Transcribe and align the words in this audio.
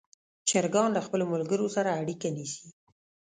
چرګان 0.49 0.89
له 0.93 1.01
خپلو 1.05 1.25
ملګرو 1.33 1.67
سره 1.75 1.89
اړیکه 2.01 2.27
نیسي. 2.35 2.67